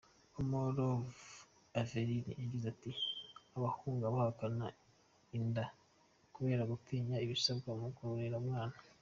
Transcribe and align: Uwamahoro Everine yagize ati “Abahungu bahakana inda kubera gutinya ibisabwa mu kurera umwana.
Uwamahoro 0.29 0.87
Everine 1.79 2.31
yagize 2.41 2.65
ati 2.73 2.91
“Abahungu 3.57 4.03
bahakana 4.15 4.65
inda 5.37 5.65
kubera 6.35 6.69
gutinya 6.71 7.15
ibisabwa 7.25 7.69
mu 7.79 7.89
kurera 7.97 8.35
umwana. 8.43 8.75